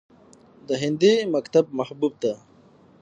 د 0.67 0.69
هندي 0.83 1.13
مکتب 1.35 1.65
محبوب 1.77 2.13
ته 2.21 2.33